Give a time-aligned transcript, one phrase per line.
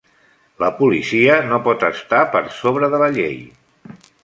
[0.63, 3.39] La policia no pot estar per sobre de la llei.